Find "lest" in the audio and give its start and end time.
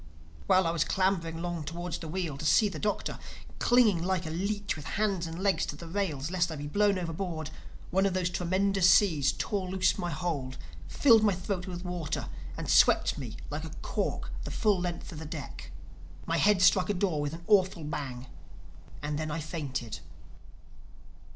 6.31-6.51